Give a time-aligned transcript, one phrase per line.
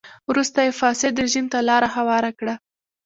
[0.29, 2.55] وروسته یې فاسد رژیم ته لار هواره کړه.